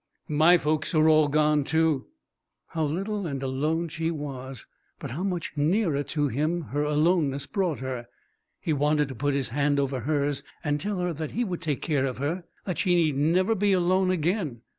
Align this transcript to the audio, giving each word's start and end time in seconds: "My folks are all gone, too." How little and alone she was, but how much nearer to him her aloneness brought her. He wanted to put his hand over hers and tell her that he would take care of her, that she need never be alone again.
"My 0.27 0.57
folks 0.57 0.95
are 0.95 1.07
all 1.07 1.27
gone, 1.27 1.63
too." 1.63 2.07
How 2.69 2.85
little 2.85 3.27
and 3.27 3.39
alone 3.43 3.87
she 3.87 4.09
was, 4.09 4.65
but 4.97 5.11
how 5.11 5.23
much 5.23 5.53
nearer 5.55 6.01
to 6.01 6.27
him 6.27 6.61
her 6.73 6.81
aloneness 6.81 7.45
brought 7.45 7.81
her. 7.81 8.07
He 8.59 8.73
wanted 8.73 9.09
to 9.09 9.15
put 9.15 9.35
his 9.35 9.49
hand 9.49 9.79
over 9.79 9.99
hers 9.99 10.43
and 10.63 10.79
tell 10.79 10.97
her 11.01 11.13
that 11.13 11.33
he 11.33 11.43
would 11.43 11.61
take 11.61 11.83
care 11.83 12.07
of 12.07 12.17
her, 12.17 12.45
that 12.65 12.79
she 12.79 12.95
need 12.95 13.15
never 13.15 13.53
be 13.53 13.73
alone 13.73 14.09
again. 14.09 14.61